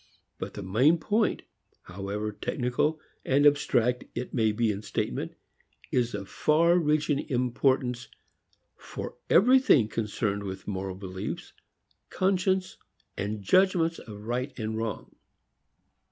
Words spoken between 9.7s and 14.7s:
concerned with moral beliefs, conscience and judgments of right